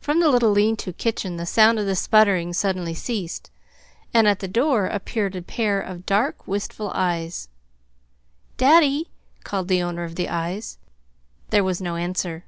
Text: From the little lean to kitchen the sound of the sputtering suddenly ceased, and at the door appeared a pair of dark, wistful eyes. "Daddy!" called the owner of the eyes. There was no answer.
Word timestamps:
From 0.00 0.20
the 0.20 0.28
little 0.28 0.50
lean 0.50 0.76
to 0.76 0.92
kitchen 0.92 1.38
the 1.38 1.46
sound 1.46 1.78
of 1.78 1.86
the 1.86 1.96
sputtering 1.96 2.52
suddenly 2.52 2.92
ceased, 2.92 3.50
and 4.12 4.28
at 4.28 4.40
the 4.40 4.46
door 4.48 4.84
appeared 4.84 5.34
a 5.34 5.40
pair 5.40 5.80
of 5.80 6.04
dark, 6.04 6.46
wistful 6.46 6.90
eyes. 6.94 7.48
"Daddy!" 8.58 9.08
called 9.42 9.68
the 9.68 9.82
owner 9.82 10.04
of 10.04 10.16
the 10.16 10.28
eyes. 10.28 10.76
There 11.48 11.64
was 11.64 11.80
no 11.80 11.96
answer. 11.96 12.44